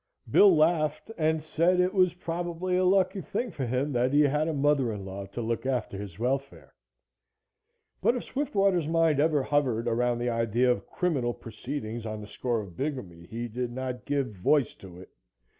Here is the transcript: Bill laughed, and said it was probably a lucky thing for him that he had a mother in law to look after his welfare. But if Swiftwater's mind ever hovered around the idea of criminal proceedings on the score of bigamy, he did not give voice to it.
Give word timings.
Bill 0.31 0.55
laughed, 0.57 1.11
and 1.15 1.43
said 1.43 1.79
it 1.79 1.93
was 1.93 2.15
probably 2.15 2.75
a 2.75 2.85
lucky 2.85 3.21
thing 3.21 3.51
for 3.51 3.67
him 3.67 3.91
that 3.91 4.11
he 4.13 4.21
had 4.21 4.47
a 4.47 4.51
mother 4.53 4.91
in 4.91 5.05
law 5.05 5.27
to 5.27 5.41
look 5.43 5.67
after 5.67 5.95
his 5.95 6.17
welfare. 6.17 6.73
But 8.01 8.15
if 8.15 8.23
Swiftwater's 8.23 8.87
mind 8.87 9.19
ever 9.19 9.43
hovered 9.43 9.87
around 9.87 10.17
the 10.17 10.29
idea 10.31 10.71
of 10.71 10.87
criminal 10.87 11.35
proceedings 11.35 12.07
on 12.07 12.19
the 12.19 12.25
score 12.25 12.61
of 12.61 12.75
bigamy, 12.75 13.27
he 13.27 13.47
did 13.47 13.71
not 13.71 14.05
give 14.05 14.31
voice 14.33 14.73
to 14.77 14.97
it. 14.99 15.11